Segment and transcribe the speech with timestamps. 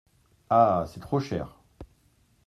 [0.49, 0.85] Ah!
[0.87, 1.59] c’est trop cher!